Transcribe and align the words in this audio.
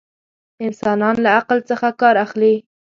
انسانان 0.65 1.15
له 1.23 1.29
عقل 1.39 1.59
څخه 1.69 1.87
ڪار 2.01 2.15
اخلي. 2.25 2.53